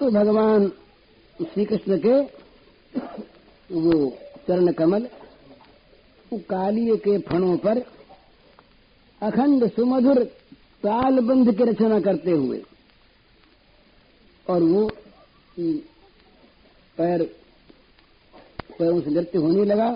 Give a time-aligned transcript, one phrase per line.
[0.00, 0.66] तो भगवान
[1.38, 2.14] श्री कृष्ण के
[3.70, 3.94] वो
[4.48, 5.06] चरण कमल
[6.32, 7.78] कालिए के फणों पर
[9.22, 10.22] अखंड सुमधुर
[10.82, 12.60] तालबंध की रचना करते हुए
[14.46, 14.82] और वो
[16.98, 17.22] पैर
[18.78, 19.90] पैरों से नृत्य होने लगा।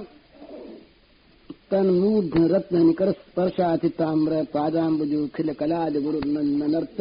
[1.71, 7.01] तन मूर्ध रत्न निकर स्पर्शाति ताम्र पादाम्बुजु अखिल कला गुरु नर्त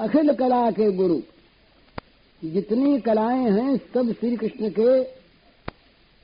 [0.00, 1.20] अखिल कला के गुरु
[2.42, 5.04] जितनी कलाएँ हैं, सब श्री कृष्ण के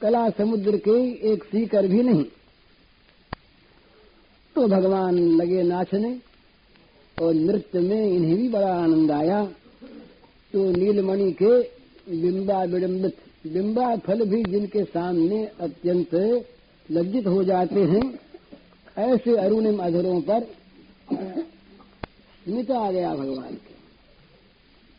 [0.03, 0.97] कला समुद्र के
[1.33, 2.25] एक सीकर भी नहीं।
[4.57, 6.19] तो भगवान लगे नाचने
[7.17, 9.45] और नृत्य में इन्हें भी बड़ा आनंद आया।
[10.53, 11.61] तो नीलमणि के
[12.23, 16.15] बिंबा विडम्बित बिंबा फल भी जिनके सामने अत्यंत
[16.91, 18.03] लज्जित हो जाते हैं,
[18.99, 20.43] ऐसे अरुणिम अधरों पर
[22.73, 23.70] आ गया भगवान के।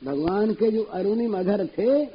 [0.04, 2.06] भगवान के जो अरुणिम अधर थे,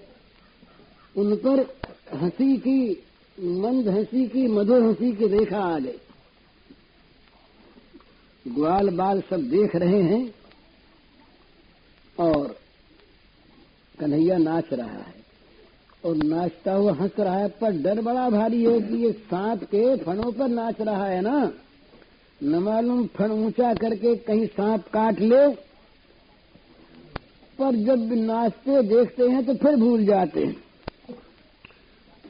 [1.17, 1.77] उन पर
[2.15, 3.05] हँसी की,
[3.41, 5.99] मंद हँसी की, मधुर हँसी की रेखा आ गई।
[8.49, 10.35] ग्वाल बाल सब देख रहे हैं
[12.19, 12.57] और
[13.99, 15.15] कन्हैया नाच रहा है।
[16.05, 19.97] और नाचता हुआ हंस रहा है, पर डर बड़ा भारी है कि ये सांप के
[19.97, 21.53] फणों पर नाच रहा है ना।
[22.43, 25.66] न मालूम फण ऊँचा करके कहीं सांप काट ले
[27.59, 30.57] पर जब नाचते देखते हैं तो फिर भूल जाते हैं।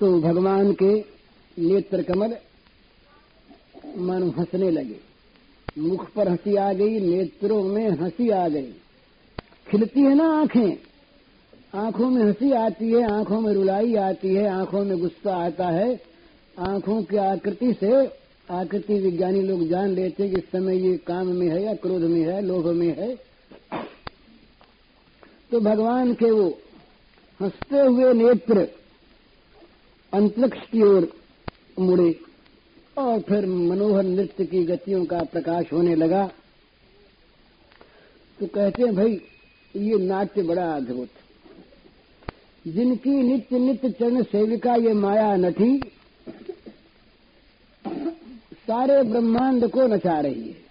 [0.01, 0.95] तो भगवान के
[1.59, 2.37] नेत्र कमल
[3.99, 4.97] मन हंसने लगे।
[5.79, 8.73] मुख पर हँसी आ गई, नेत्रों में हँसी आ गई।
[9.71, 10.77] खिलती है ना आँखें?
[11.75, 16.01] आँखों में हँसी आती है, आँखों में रुलाई आती है, आँखों में गुस्सा आता है।
[16.59, 18.07] आँखों की आकृति से
[18.51, 22.03] आकृति विज्ञानी लोग जान लेते हैं कि इस समय ये काम में है या क्रोध
[22.03, 23.36] में है, लोभ में है।
[25.51, 26.59] तो भगवान के वो
[27.41, 28.69] हँसते हुए नेत्र
[30.13, 31.13] अंतरिक्ष की ओर
[31.79, 32.21] मुड़े
[32.99, 36.27] और फिर मनोहर नृत्य की गतियों का प्रकाश होने लगा।
[38.41, 39.21] तो कहते हैं, भाई,
[39.77, 41.09] ये नाट्य बड़ा अद्भुत
[42.67, 45.81] जिनकी नित्य नित्य चरण सेविका ये माया नठी
[48.67, 50.67] सारे ब्रह्मांड को नचा रही है।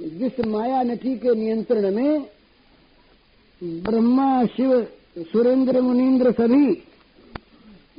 [0.00, 2.35] जिस माया नठी के नियंत्रण में
[3.60, 4.82] ब्रह्मा, शिव,
[5.18, 6.66] सुरेंद्र मुनीन्द्र सभी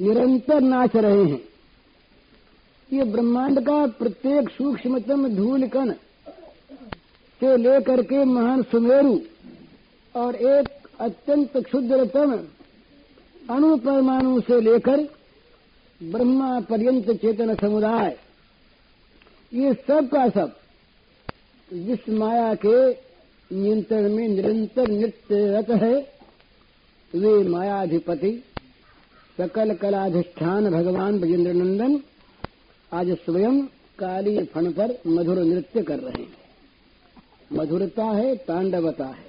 [0.01, 1.39] निरंतर नाच रहे हैं।
[2.89, 5.91] ये ब्रह्मांड का प्रत्येक सूक्ष्मतम धूल कण
[7.41, 9.17] से लेकर के महान सुमेरु
[10.15, 10.69] और एक
[10.99, 12.33] अत्यंत क्षुद्रतम
[13.49, 15.01] अणु परमाणु से लेकर
[16.01, 18.17] ब्रह्मा पर्यंत चेतन समुदाय।
[19.51, 20.55] ये सब का सब
[21.69, 23.06] जिस माया के
[23.53, 26.13] नियंत्रण में निरंतर नृत्यरत है।
[27.15, 28.43] वे मायाधिपति,
[29.37, 31.99] सकल कलाधिष्ठान भगवान ब्रजेंद्र नंदन
[32.93, 33.61] आज स्वयं
[33.99, 36.37] काली फण पर मधुर नृत्य कर रहे हैं।
[37.53, 39.27] मधुरता है, तांडवता है।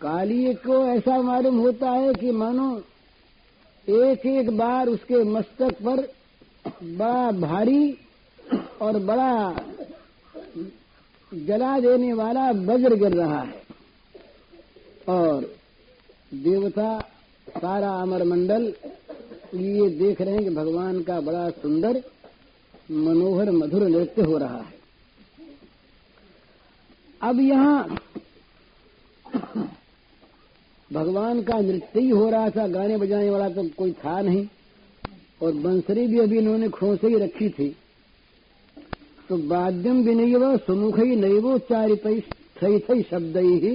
[0.00, 2.78] काली को ऐसा मालूम होता है कि मानो
[3.88, 6.08] एक एक बार उसके मस्तक पर
[6.82, 7.98] बड़ा भारी
[8.82, 9.60] और बड़ा
[11.36, 13.62] जला देने वाला वज्र गिर रहा है।
[15.08, 15.44] और
[16.32, 16.98] देवता
[17.46, 18.72] सारा अमर मंडल
[19.54, 22.02] ये देख रहे हैं कि भगवान का बड़ा सुंदर,
[22.90, 24.72] मनोहर, मधुर नृत्य हो रहा है।
[27.22, 27.96] अब यहाँ
[30.90, 34.46] भगवान का नृत्य ही हो रहा था, गाने बजाने वाला तो कोई था नहीं,
[35.42, 37.74] और बंसरी भी अभी इन्होंने खोसे ही रखी थी।
[39.28, 42.06] तो वाद्यम विनय सुमुख ही नैवोच्चारित
[43.10, 43.70] शब्द। ही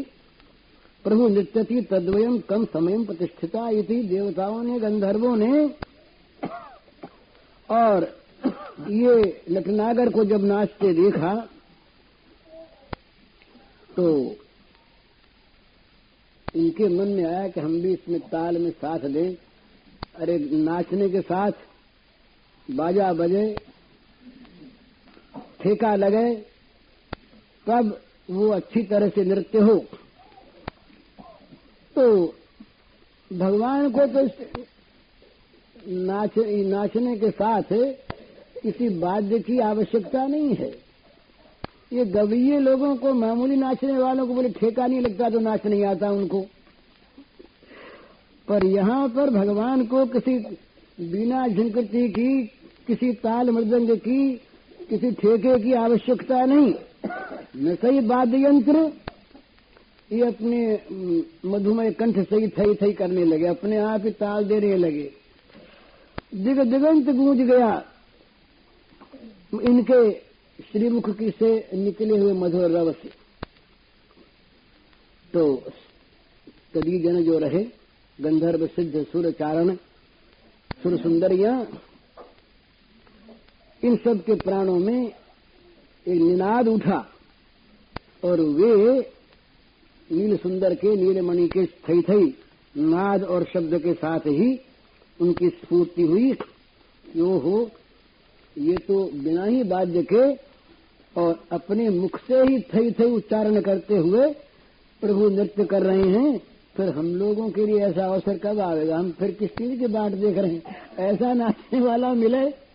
[1.05, 5.65] प्रभु नृत्यति तद्वयम कम समय प्रतिष्ठिता इति देवताओं ने, गंधर्वों ने।
[7.69, 8.03] और
[8.89, 11.33] ये नटनागर को जब नाचते देखा
[13.89, 14.05] तो
[16.55, 19.35] इनके मन में आया कि हम भी इसमें ताल में साथ दें।
[20.15, 21.51] अरे नाचने के साथ
[22.69, 23.43] बाजा बजे
[25.59, 26.33] ठेका लगे
[27.67, 27.97] तब
[28.29, 29.75] वो अच्छी तरह से नृत्य हो?
[31.95, 32.35] तो
[33.31, 34.21] भगवान को तो
[35.87, 37.73] नाच, नाचने के साथ
[38.63, 40.69] किसी वाद्य की आवश्यकता नहीं है।
[41.93, 45.85] ये गवीय लोगों को मामूली नाचने वालों को बोले, ठेका नहीं लगता तो नाच नहीं
[45.85, 46.41] आता उनको।
[48.47, 50.37] पर यहाँ पर भगवान को किसी
[51.01, 52.43] बिना झंकृति की,
[52.87, 54.41] किसी ताल मृदंग की
[54.89, 56.73] किसी ठेके की आवश्यकता नहीं।
[57.57, 58.91] न सही वाद्य यंत्र
[60.11, 60.59] ये अपने
[61.45, 65.11] मधुमय कंठ सही थई थई करने लगे, अपने आप ही ताल देने लगे।
[66.35, 67.71] दिग, दिगंत गूंज गया।
[69.53, 70.11] इनके
[70.63, 73.09] श्रीमुख की से निकले हुए मधुर रव से।
[75.33, 75.55] तो
[76.73, 77.63] तदी जन जो रहे,
[78.19, 79.75] गंधर्व सिद्ध सुर चारण,
[80.83, 81.53] सुर सुंदरिया
[83.83, 85.07] इन सब के प्राणों में
[86.07, 87.05] एक निनाद उठा
[88.23, 88.99] और वे
[90.11, 92.33] नील सुंदर के नीलमणि के थई थई
[92.77, 94.59] नाद और शब्द के साथ ही
[95.21, 96.31] उनकी स्फूर्ति हुई।
[97.15, 97.69] यो हो?
[98.57, 100.33] ये तो बिना ही वाद्य के
[101.21, 104.29] और अपने मुख से ही थई थई उच्चारण करते हुए
[105.01, 106.41] प्रभु नृत्य कर रहे हैं।
[106.77, 108.97] फिर हम लोगों के लिए ऐसा अवसर कब आएगा?
[108.97, 110.95] हम फिर किस चीज़ की बात देख रहे हैं?
[110.97, 112.68] ऐसा नाचने वाला मिले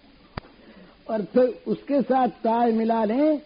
[1.10, 3.40] और फिर उसके साथ ताल मिला लें।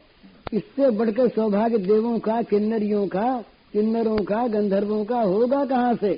[0.53, 6.15] इससे बढ़कर सौभाग्य देवों का, किन्नरियों का, किन्नरों का, गंधर्वों का होगा कहाँ से?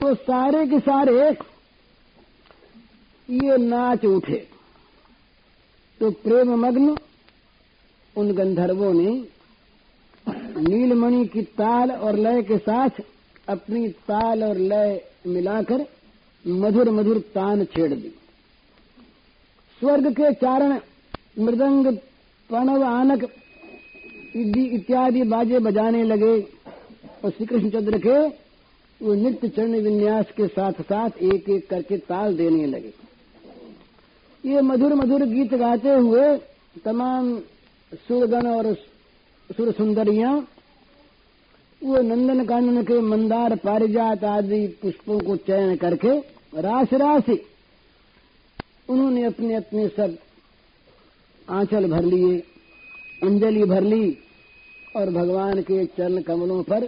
[0.00, 1.30] तो सारे के सारे
[3.28, 4.46] ये नाच उठे।
[6.00, 6.96] तो प्रेम मग्न
[8.16, 9.10] उन गंधर्वों ने
[10.60, 13.00] नीलमणि की ताल और लय के साथ
[13.48, 15.86] अपनी ताल और लय मिलाकर
[16.44, 18.12] मधुर मधुर तान छेड़ दी।
[19.80, 20.78] स्वर्ग के चारण,
[21.38, 21.86] मृदंग,
[22.50, 23.22] प्रणव, आनक
[24.36, 26.40] इत्यादि बाजे बजाने लगे।
[27.24, 28.18] और श्री कृष्णचंद्र के,
[29.00, 32.92] वो नित्य चरण विन्यास के साथ साथ एक एक करके ताल देने लगे।
[34.44, 36.36] ये मधुर मधुर गीत गाते हुए
[36.84, 37.38] तमाम
[38.08, 38.74] सुरगण और
[39.50, 40.34] सुर सुंदरियाँ
[41.82, 46.18] वो नंदन कानन के मंदार पारिजात आदि पुष्पों को चयन करके
[46.60, 47.44] राशि राशि
[48.90, 50.16] उन्होंने अपने अपने सब
[51.48, 52.38] आंचल भर लिए,
[53.22, 54.16] अंजलि भर ली,
[54.96, 56.86] और भगवान के चरण कमलों पर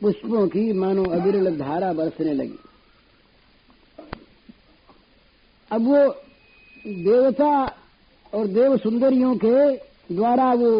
[0.00, 2.58] पुष्पों की मानो अविरल धारा बरसने लगी।
[5.70, 6.06] अब वो
[6.84, 7.52] देवता
[8.32, 9.76] और देव सुंदरियों के
[10.14, 10.70] द्वारा वो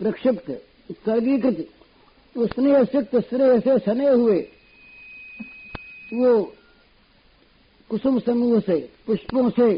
[0.00, 0.50] प्रक्षिप्त
[0.98, 1.68] सर्गीकृत
[2.34, 4.40] वो स्नेह सिक्त श्रेय से सने हुए,
[6.12, 6.30] वो
[7.90, 9.68] कुसुम समूह से, पुष्पों से,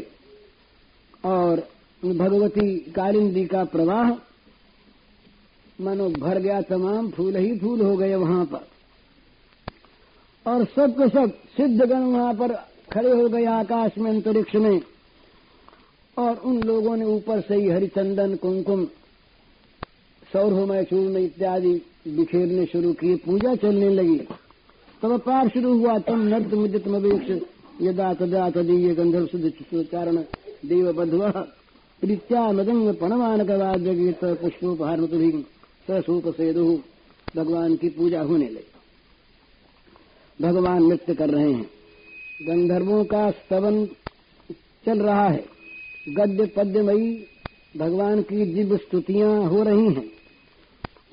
[1.25, 1.67] और
[2.03, 4.09] भगवती कालिंदी का प्रवाह
[5.79, 8.67] मानो भर गया तमाम फूल ही फूल हो गए वहाँ पर।
[10.45, 12.53] और सब के सब सिद्धगण वहाँ पर
[12.91, 14.81] खड़े हो गए आकाश में अंतरिक्ष में,
[16.17, 18.85] और उन लोगों ने ऊपर से ही हरिचंदन, कुमकुम,
[20.27, 21.73] सौरभमय चूर्ण इत्यादि
[22.07, 24.17] बिखेरने शुरू किए, पूजा चलने लगी।
[25.01, 27.29] तब पार शुरू हुआ तम नर्त मुदित मवेक्ष
[27.81, 30.17] यदा तदा तदीय गंधर्व शुद्ध चारण
[30.65, 31.29] देव बधवा
[32.01, 35.45] प्रीत्या मदंग पणमान वाद्य गीत पुष्पोपहार भी
[35.87, 36.79] ससूप सेदु
[37.35, 38.71] भगवान की पूजा होने लगी।
[40.41, 41.69] भगवान नृत्य कर रहे हैं।
[42.47, 43.85] गंधर्वों का स्तवन
[44.85, 45.45] चल रहा है।
[46.09, 47.25] गद्य पद्यमयी
[47.77, 50.11] भगवान की दिव्य स्तुतियाँ हो रही हैं।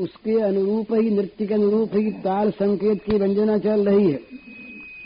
[0.00, 4.20] उसके अनुरूप ही नृत्य के अनुरूप ही ताल संकेत की व्यंजना चल रही है।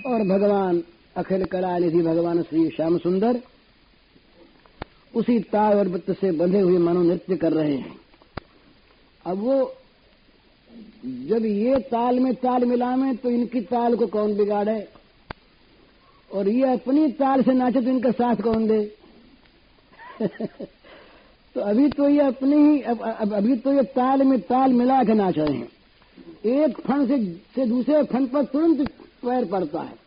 [0.07, 0.83] और भगवान
[1.17, 3.41] अखिल कला निधि भगवान श्री श्याम सुंदर।
[5.15, 7.97] उसी ताल और वृत्त से बंधे हुए मानो नृत्य कर रहे हैं।
[9.27, 9.75] अब वो
[11.07, 14.89] जब ये ताल में ताल मिलावे तो इनकी ताल को कौन बिगाड़े?
[16.35, 18.95] और ये अपनी ताल से नाचे तो इनका साथ कौन दे?
[21.55, 25.05] तो अभी तो ये अपनी ही अब, अब, अभी तो ये ताल में ताल मिला
[25.05, 25.69] के नाच रहे हैं।
[26.47, 30.02] एक फन से, से दूसरे फन पर तुरंत पैर पड़ता है।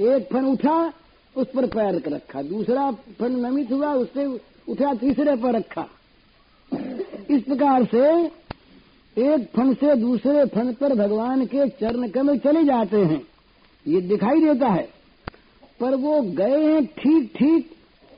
[0.00, 0.92] एक फन उठा,
[1.36, 4.26] उस पर पैर रखा दूसरा फन नमित हुआ उससे
[4.68, 5.86] उठा, तीसरे पर रखा।
[7.30, 8.04] इस प्रकार से
[9.16, 13.22] एक फन से दूसरे फन पर भगवान के चरण कमल चले जाते हैं।
[13.86, 14.88] ये दिखाई देता है।
[15.80, 17.70] पर वो गए हैं ठीक ठीक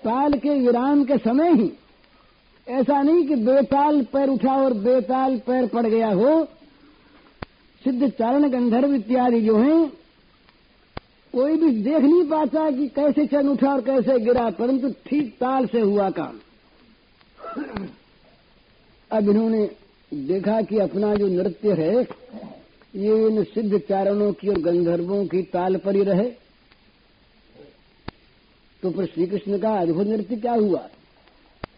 [0.04, 1.72] ताल के विराम के समय ही।
[2.68, 6.44] ऐसा नहीं कि बेताल पैर उठा और बेताल पैर पड़ गया हो।
[7.84, 9.99] सिद्ध चारण गंधर्व इत्यादि जो हैं
[11.32, 15.66] कोई भी देख नहीं पाता कि कैसे चरण उठा और कैसे गिरा, परंतु ठीक ताल
[15.66, 16.38] से हुआ काम।
[19.10, 19.68] अब इन्होंने
[20.12, 22.02] देखा कि अपना जो नृत्य है,
[22.96, 26.30] ये इन सिद्ध चारणों की और गंधर्वों की ताल पर ही रहे।
[28.82, 30.80] तो फिर श्री कृष्ण का अद्भुत नृत्य क्या हुआ?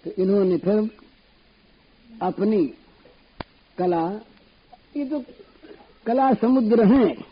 [0.05, 0.89] तो इन्होंने फिर
[2.23, 2.65] अपनी
[3.79, 4.07] कला,
[4.97, 5.23] ये तो
[6.07, 7.32] कला समुद्र है।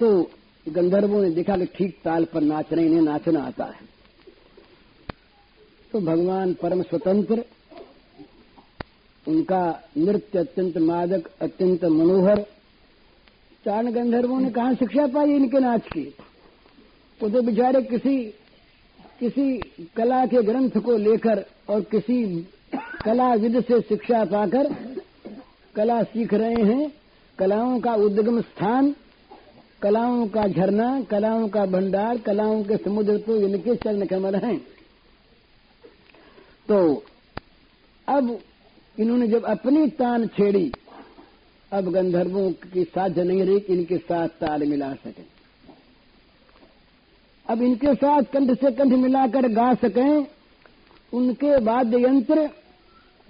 [0.00, 0.30] तो
[0.66, 3.86] गंधर्वों ने देखा कि ठीक ताल पर नाच रहे इन्हें नाचना आता है।
[5.92, 7.44] तो भगवान परम स्वतंत्र,
[9.26, 9.62] उनका
[9.96, 12.42] नृत्य अत्यंत मादक, अत्यंत मनोहर।
[13.64, 16.02] चारण गंधर्वों ने कहा शिक्षा पाई इनके नाच की?
[17.20, 18.16] वो तो बेचारे किसी
[19.20, 19.58] किसी
[19.96, 22.24] कला के ग्रंथ को लेकर और किसी
[23.04, 24.72] कला विद से शिक्षा पाकर
[25.74, 26.92] कला सीख रहे हैं,
[27.38, 28.94] कलाओं का उद्गम स्थान
[29.82, 34.58] कलाओं का झरना, कलाओं का भंडार, कलाओं के समुद्र तो इनके चरण कमल हैं।
[36.68, 37.04] तो
[38.08, 38.38] अब
[38.98, 40.72] इन्होंने जब अपनी तान छेड़ी,
[41.72, 45.22] अब गंधर्वों की साध नहीं रही कि इनके साथ ताल मिला सके।
[47.46, 50.26] अब इनके साथ कंठ से कंठ मिलाकर गा सकें,
[51.12, 52.46] उनके वाद्य यंत्र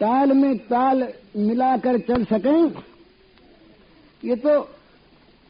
[0.01, 2.83] ताल में ताल मिलाकर चल सकें।
[4.25, 4.78] ये तो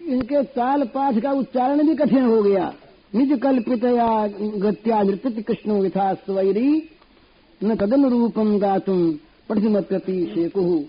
[0.08, 2.72] इनके ताल पाठ का उच्चारण भी कठिन हो गया।
[3.14, 4.26] निज कल्पितया
[4.58, 6.90] गत्या नृत्य कृष्ण विथा स्वैरी
[7.60, 10.84] न तदन रूपम गातुम पठिमत्यपि शेकु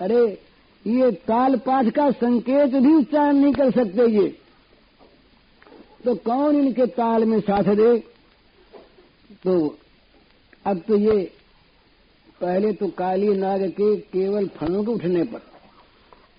[0.00, 0.38] अरे,
[0.86, 4.28] ये ताल पाठ का संकेत भी उच्चारण नहीं कर सकते ये।
[6.04, 7.98] तो कौन इनके ताल में साथ दे?
[9.44, 9.78] तो
[10.66, 11.32] अब तो ये,
[12.40, 15.49] पहले तो काली नाग के केवल फलों के उठने पर।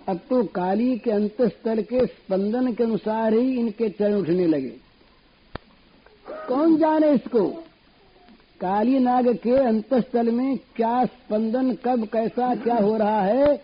[0.08, 4.74] अब तो काली के अंतस्थल के स्पंदन के अनुसार ही इनके चरण उठने लगे।
[6.48, 7.48] कौन जाने इसको?
[8.62, 13.64] काली नाग के अंतस्थल में क्या स्पंदन, कब, कैसा, क्या हो रहा है,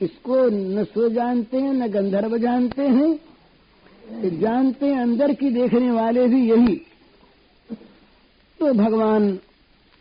[0.00, 6.26] इसको न सो जानते हैं न गंधर्व जानते हैं। जानते हैं, अंदर की देखने वाले
[6.26, 6.74] भी यही।
[8.60, 9.32] तो भगवान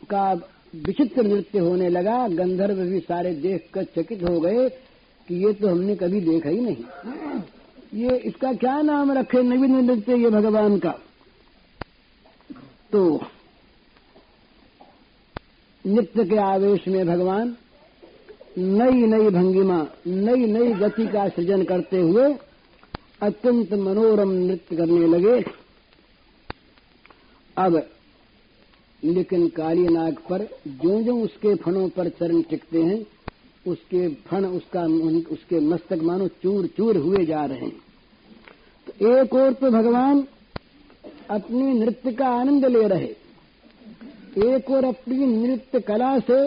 [0.04, 0.32] का
[0.76, 4.68] विचित्र नृत्य होने लगा। गंधर्व भी सारे देख कर चकित हो गए।
[5.28, 7.42] कि ये तो हमने कभी देखा ही नहीं।
[7.94, 10.92] ये इसका क्या नाम रखे नवीन नृत्य ये भगवान का?
[12.92, 13.02] तो
[15.86, 17.56] नृत्य के आवेश में भगवान
[18.58, 22.34] नई नई भंगिमा, नई नई गति का सृजन करते हुए
[23.22, 25.40] अत्यंत मनोरम नृत्य करने लगे।
[27.58, 27.76] अब,
[29.04, 33.06] लेकिन काली नाग पर जो जो उसके फणों पर चरण टिकते हैं
[33.68, 34.82] उसके फण, उसका
[35.32, 37.80] उसके मस्तक मानो चूर चूर हुए जा रहे हैं।
[38.88, 40.26] तो एक और तो भगवान
[41.30, 43.16] अपनी नृत्य का आनंद ले रहे
[44.48, 46.40] एक और अपनी नृत्य कला से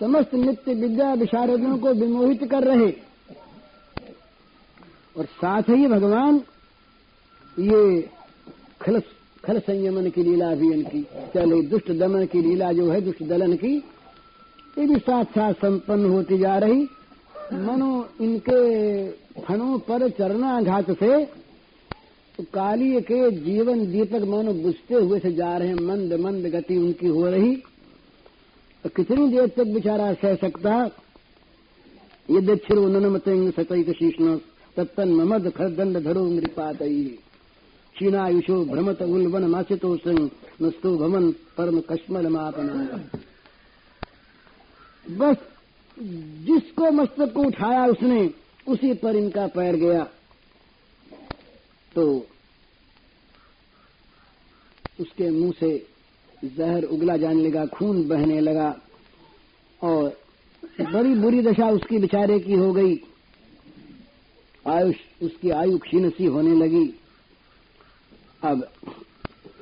[0.00, 2.90] समस्त नृत्य विद्या विशारदों को विमोहित कर रहे
[5.16, 6.42] और साथ ही भगवान
[7.56, 8.00] ये
[8.80, 9.00] खल
[9.44, 11.02] खल संयमन की लीला भी इनकी,
[11.34, 13.82] चले दुष्ट दमन की लीला जो है, दुष्ट दलन की
[14.76, 16.82] ये भी साथ साथ संपन्न होती जा रही।
[17.54, 18.58] मनो इनके
[19.42, 21.24] फणों पर चरणाघात से
[22.38, 27.06] तो काली के जीवन दीपक मानो बुझते हुए से जा रहे मंद मंद गति उनकी
[27.08, 27.54] हो रही।
[28.84, 30.74] तो कितनी देर तक बेचारा सह सकता?
[32.28, 33.24] ये दक्षिण ननमत
[33.56, 34.36] सतैक शीष्ण,
[34.76, 40.28] तत्तन ममद खरदंड धरो मृपात क्षीणायुषो भ्रमत उल्वन मासितो संग,
[40.62, 42.68] नस्तो भवन परम कश्मल मापन
[45.06, 45.36] बस
[45.98, 48.30] जिसको मस्तक को उठाया उसने,
[48.68, 50.04] उसी पर इनका पैर गया।
[51.94, 52.26] तो
[55.00, 55.86] उसके मुँह से
[56.44, 58.80] जहर उगला जाने लगा, खून बहने लगा
[59.82, 60.20] और
[60.80, 63.00] बड़ी बुरी दशा उसकी बेचारे की हो गई।
[64.66, 66.94] आयुष उसकी आयु क्षीण सी होने लगी।
[68.42, 68.68] अब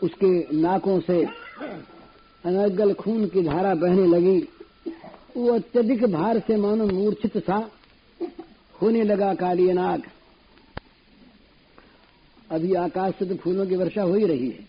[0.03, 1.25] उसके नाकों से
[2.45, 4.49] अनर्गल खून की धारा बहने लगी।
[5.39, 7.59] वो अत्यधिक भार से मानो मूर्छित सा
[8.83, 10.03] होने लगा काली नाग।
[12.51, 14.67] अभी आकाश से तो फूलों की वर्षा हो ही रही है।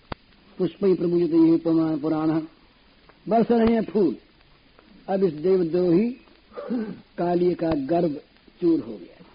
[0.58, 1.58] पुष्प ही प्रभु जी यही
[2.00, 2.42] पुराण।
[3.26, 4.16] बरस रहे हैं फूल।
[5.10, 6.10] अब इस देवद्रोही
[7.18, 8.20] काली का गर्भ
[8.62, 9.26] चूर हो गया।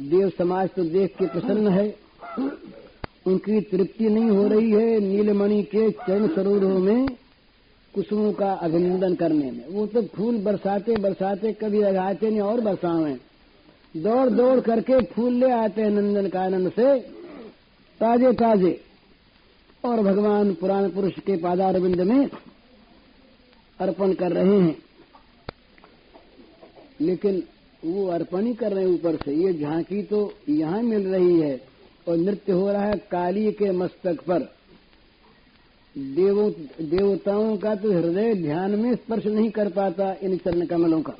[0.00, 1.88] देव समाज तो देख के प्रसन्न है।
[3.26, 7.06] उनकी तृप्ति नहीं हो रही है नीलमणि के चरण सरोवरों में।
[7.94, 13.16] कुसुमों का अभिनंदन करने में। वो तो फूल बरसाते बरसाते, कभी लगाते नहीं, और बरसावे।
[13.94, 16.98] दौड़ दौड़ करके फूल ले आते हैं नंदन कानन से
[18.00, 18.80] ताजे ताजे
[19.84, 22.28] और भगवान पुराण पुरुष के पादारविंद में
[23.80, 24.76] अर्पण कर रहे हैं।
[27.00, 27.42] लेकिन
[27.84, 31.60] वो अर्पण ही कर रहे हैं ऊपर से। ये झांकी तो यहाँ मिल रही है,
[32.08, 34.48] और नृत्य हो रहा है काली के मस्तक पर।
[35.98, 41.12] देवो देवताओं का तो हृदय ध्यान में स्पर्श नहीं कर पाता इन चरण कमलों का।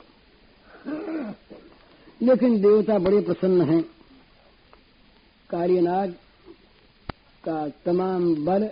[2.23, 3.85] लेकिन देवता बड़े प्रसन्न हैं।
[5.51, 6.11] कालीनाग
[7.45, 8.71] का तमाम बल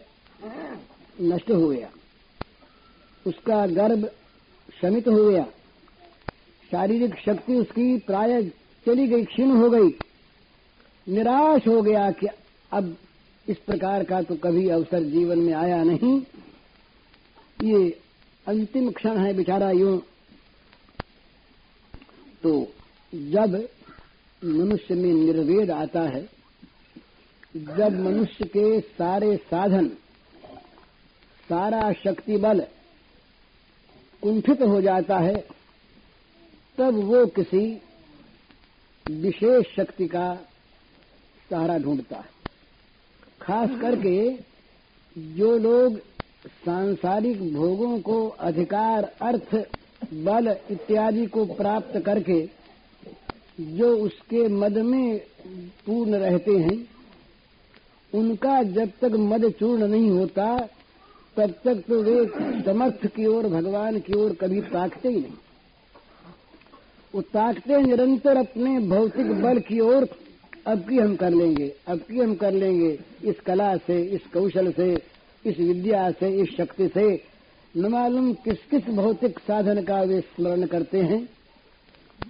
[1.21, 1.91] नष्ट हो गया।
[3.27, 4.11] उसका गर्भ
[4.81, 5.47] शमित हो गया।
[6.71, 8.43] शारीरिक शक्ति उसकी प्राय
[8.87, 9.89] चली गई, क्षीण हो गई।
[11.09, 12.27] निराश हो गया कि
[12.73, 12.97] अब
[13.49, 16.21] इस प्रकार का तो कभी अवसर जीवन में आया नहीं।
[17.63, 18.01] ये
[18.47, 19.99] अंतिम क्षण है बेचारा यूँ।
[22.43, 22.53] तो
[23.15, 23.69] जब
[24.43, 26.23] मनुष्य में निर्वेद आता है,
[27.57, 29.89] जब मनुष्य के सारे साधन,
[31.49, 32.61] सारा शक्ति बल
[34.23, 35.37] कुंठित हो जाता है,
[36.79, 37.83] तब वो किसी
[39.07, 40.35] विशेष शक्ति का
[41.51, 42.38] सहारा ढूंढता है।
[43.43, 44.37] खास करके
[45.19, 45.99] जो लोग
[46.47, 49.55] सांसारिक भोगों को अधिकार, अर्थ,
[50.15, 52.49] बल इत्यादि को प्राप्त करके
[53.61, 55.21] जो उसके मद में
[55.87, 56.89] पूर्ण रहते हैं,
[58.13, 60.69] उनका जब तक मद चूर्ण नहीं होता,
[61.37, 62.27] तब तक तो वे
[62.63, 65.33] समर्थ की ओर, भगवान की ओर कभी ताकते ही नहीं।
[67.15, 70.09] वो ताकते निरंतर अपने भौतिक बल की ओर
[70.69, 74.73] अब की हम कर लेंगे, अब की हम कर लेंगे, इस कला से, इस कौशल
[74.73, 75.03] से,
[75.47, 77.23] इस विद्या से, इस शक्ति से।
[77.77, 81.29] न मालूम किस किस भौतिक साधन का वे स्मरण करते हैं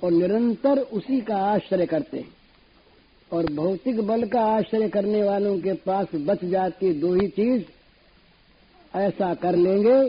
[0.05, 2.29] और निरंतर उसी का आश्रय करते हैं।
[3.33, 7.65] और भौतिक बल का आश्रय करने वालों के पास बच जाती दो ही चीज़,
[8.97, 10.09] ऐसा कर लेंगे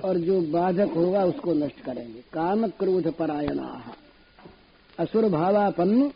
[0.00, 3.94] और जो बाधक होगा उसको नष्ट करेंगे। काम क्रोध परायणा।
[4.98, 6.10] असुर भावापन्न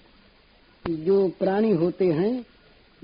[0.91, 2.47] जो प्राणी होते हैं,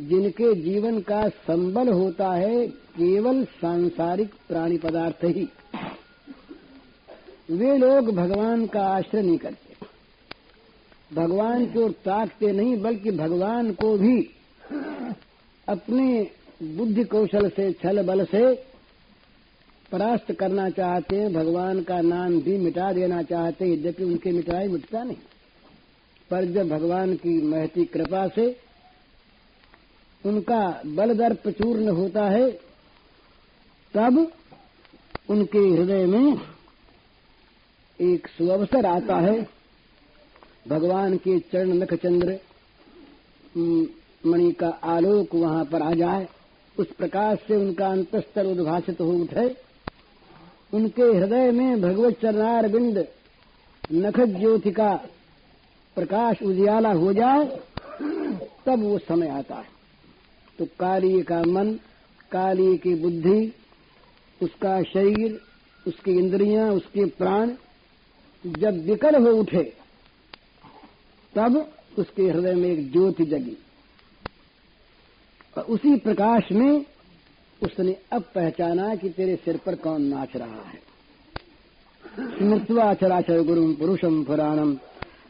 [0.00, 5.48] जिनके जीवन का संबल होता है, केवल सांसारिक प्राणी पदार्थ ही।
[7.50, 9.86] वे लोग भगवान का आश्रय नहीं करते।
[11.14, 14.30] भगवान की ओर ताकते नहीं, बल्कि भगवान को भी
[15.68, 16.30] अपने
[16.62, 18.54] बुद्धि कौशल से, छल बल से
[19.92, 24.68] परास्त करना चाहते हैं। भगवान का नाम भी मिटा देना चाहते हैं, यद्यपि उनके मिटाए
[24.68, 25.16] मिटता नहीं।
[26.30, 28.44] पर जब भगवान की महती कृपा से
[30.24, 32.50] उनका बल दर्प चूर्ण होता है,
[33.94, 34.32] तब
[35.30, 36.40] उनके हृदय में
[37.98, 39.40] एक सुअवसर आता है।
[40.68, 42.38] भगवान के चरण नख चंद्र
[44.26, 46.28] मणि का आलोक वहाँ पर आ जाए,
[46.76, 49.46] उस प्रकाश से उनका अंतस्तर उद्भाषित हो उठे।
[50.72, 53.06] उनके हृदय में भगवत चरणार बिंद
[53.92, 54.92] नख ज्योति का
[55.94, 57.60] प्रकाश उजियाला हो जाए,
[58.66, 59.68] तब वो समय आता है।
[60.58, 61.72] तो कार्य का मन
[62.30, 63.52] कार्य की बुद्धि,
[64.42, 65.40] उसका शरीर,
[65.86, 67.50] उसकी इंद्रियाँ, उसके प्राण,
[68.46, 69.72] जब विकल हो उठे,
[71.34, 73.56] तब उसके हृदय में एक ज्योति जगी।
[75.58, 76.84] और उसी प्रकाश में
[77.62, 80.90] उसने अब पहचाना कि तेरे सिर पर कौन नाच रहा है।
[82.38, 84.78] स्मृत्वा चराचर गुरु पुरुषम पुराणम।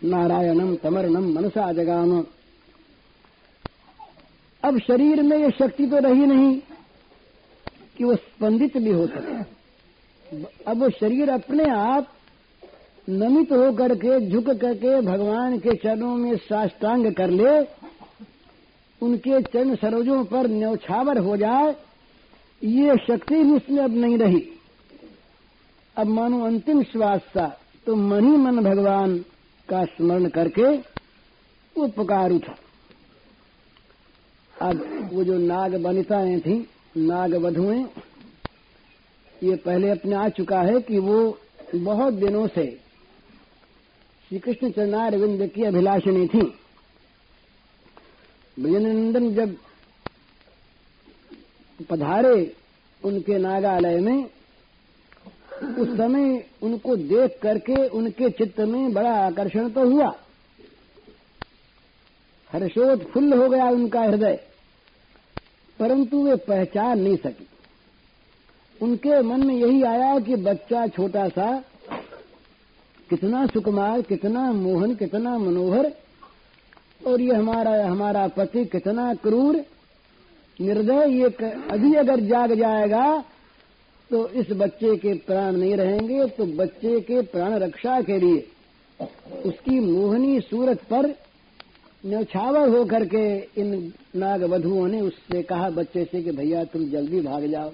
[0.02, 2.12] नारायणम तमरणम मनसा जगाम।
[4.62, 6.54] अब शरीर में ये शक्ति तो रही नहीं
[7.96, 9.42] कि वो स्पंदित भी हो सके।
[10.64, 12.12] अब वो शरीर अपने आप
[13.08, 17.60] नमित होकर के, झुक करके भगवान के चरणों में साष्टांग कर ले,
[19.02, 21.74] उनके चरण सरोजों पर न्यौछावर हो जाए,
[22.62, 24.42] ये शक्ति भी उसमें अब नहीं रही।
[25.96, 27.46] अब मानो अंतिम श्वास था
[27.86, 29.18] तो मन ही मन भगवान
[29.70, 30.76] का स्मरण करके
[31.76, 32.56] वो पुकार उठा।
[34.54, 36.54] अब वो जो नाग बनिताएँ थी,
[36.96, 37.85] नाग वधुएँ,
[39.42, 41.38] ये पहले अपने आ चुका है कि वो
[41.74, 42.66] बहुत दिनों से
[44.28, 46.42] श्री कृष्ण चरणारविंद की अभिलाषिणी थी।
[48.59, 49.56] विजयनंदन जब
[51.90, 52.56] पधारे
[53.02, 54.30] उनके नागालय में
[55.60, 60.12] उस समय उनको देख करके उनके चित्त में बड़ा आकर्षण तो हुआ।
[62.50, 64.38] हर्षोत्फुल्ल हो गया उनका हृदय,
[65.78, 67.46] परंतु वे पहचान नहीं सकी।
[68.80, 71.52] उनके मन में यही आया कि बच्चा छोटा सा,
[73.10, 75.92] कितना सुकुमार, कितना मोहन, कितना मनोहर,
[77.06, 79.56] और ये हमारा हमारा पति कितना क्रूर।
[80.58, 81.28] निर्दय ये
[81.70, 83.04] अभी अगर जाग जाएगा
[84.10, 88.46] तो इस बच्चे के प्राण नहीं रहेंगे तो बच्चे के प्राण रक्षा के लिए
[89.44, 91.06] उसकी मोहनी सूरत पर
[92.04, 93.24] न्यौछावर होकर के
[93.60, 97.72] इन नाग वधुओं ने उससे कहा बच्चे से कि भैया तुम जल्दी भाग जाओ।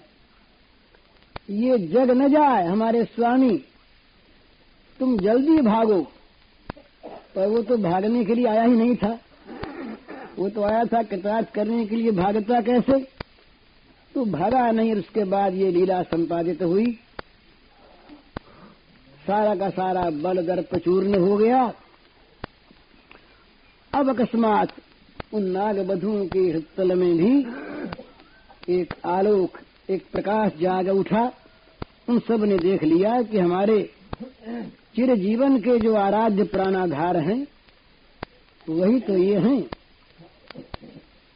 [1.51, 3.57] ये जग न जाए हमारे स्वामी,
[5.01, 6.01] तुम जल्दी भागो।
[7.35, 9.19] पर वो तो भागने के लिए आया ही नहीं था।
[10.39, 13.05] वो तो आया था कटाच करने के लिए भागता कैसे?
[14.17, 16.93] तो भागा नहीं उसके बाद ये लीला संपादित हुई।
[19.27, 21.61] सारा का सारा बल दर्प चूर्ण हो गया।
[23.93, 24.73] अब अकस्मात
[25.33, 27.35] उन नाग बधुओं के हृतल में भी
[28.75, 29.59] एक आलोक,
[29.91, 31.31] एक प्रकाश जाग उठा।
[32.09, 33.79] उन सबने देख लिया कि हमारे
[34.97, 37.47] चिर जीवन के जो आराध्य प्राणाधार हैं,
[38.69, 39.61] वही तो ये हैं।